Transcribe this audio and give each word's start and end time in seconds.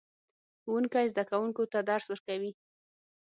ښوونکی 0.61 1.05
زده 1.11 1.23
کوونکو 1.29 1.63
ته 1.71 1.79
درس 1.89 2.05
ورکوي 2.09 2.51